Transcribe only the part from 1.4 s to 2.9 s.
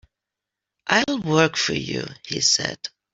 for you," he said.